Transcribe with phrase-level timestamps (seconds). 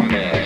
[0.00, 0.39] Amen.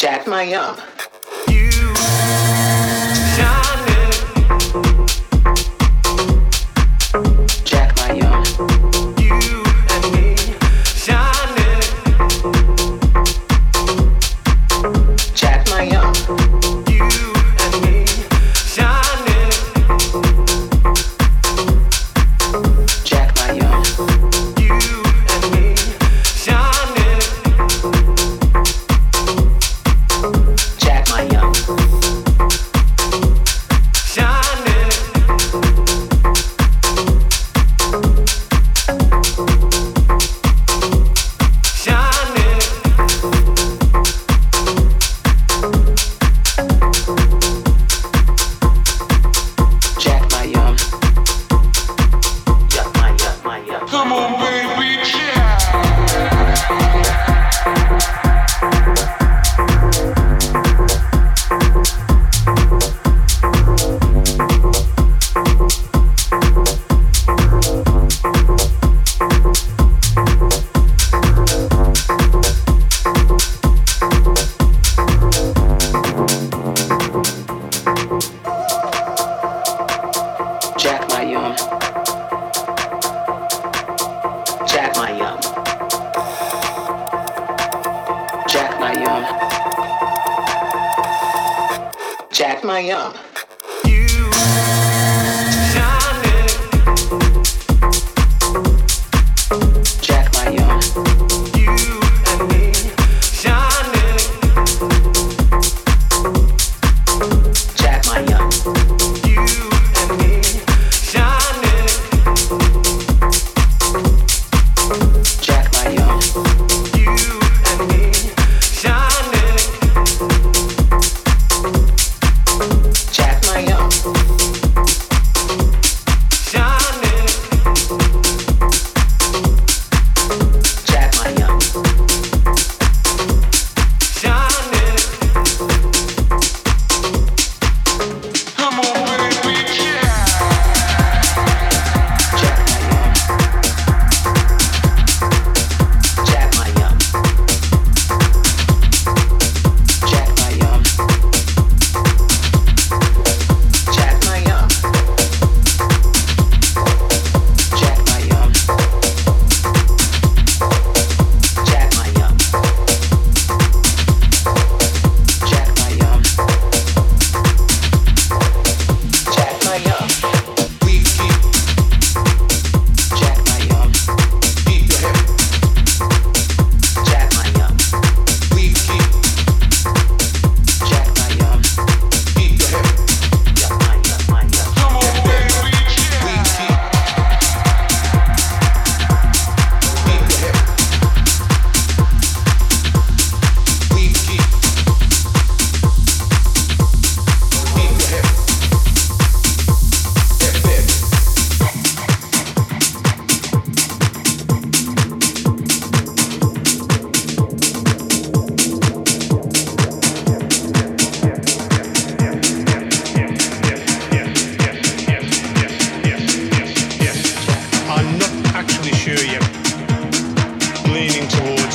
[0.00, 0.89] Jack my yum.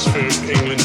[0.08, 0.85] Oxford, England